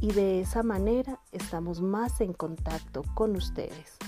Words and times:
y 0.00 0.12
de 0.12 0.40
esa 0.40 0.62
manera 0.62 1.20
estamos 1.32 1.80
más 1.80 2.20
en 2.20 2.32
contacto 2.32 3.02
con 3.14 3.34
ustedes. 3.36 3.98